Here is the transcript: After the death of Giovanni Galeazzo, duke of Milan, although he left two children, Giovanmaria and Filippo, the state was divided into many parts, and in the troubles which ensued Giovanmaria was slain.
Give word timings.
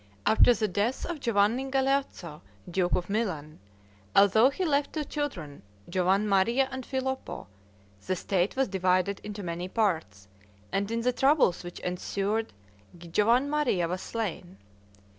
After 0.25 0.51
the 0.55 0.67
death 0.67 1.05
of 1.05 1.19
Giovanni 1.19 1.69
Galeazzo, 1.69 2.41
duke 2.67 2.95
of 2.95 3.07
Milan, 3.07 3.59
although 4.15 4.49
he 4.49 4.65
left 4.65 4.93
two 4.93 5.03
children, 5.03 5.61
Giovanmaria 5.87 6.67
and 6.71 6.83
Filippo, 6.83 7.45
the 8.07 8.15
state 8.15 8.55
was 8.55 8.67
divided 8.67 9.21
into 9.23 9.43
many 9.43 9.67
parts, 9.69 10.27
and 10.71 10.89
in 10.89 11.01
the 11.01 11.13
troubles 11.13 11.63
which 11.63 11.79
ensued 11.81 12.51
Giovanmaria 12.97 13.87
was 13.87 14.01
slain. 14.01 14.57